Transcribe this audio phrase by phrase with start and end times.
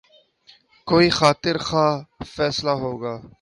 [0.87, 1.93] کوئی خاطر خواہ
[2.35, 3.13] فیصلہ ہو گا۔